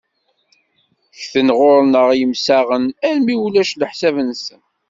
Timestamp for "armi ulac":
3.07-3.71